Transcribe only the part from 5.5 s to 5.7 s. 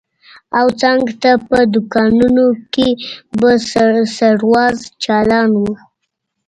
و.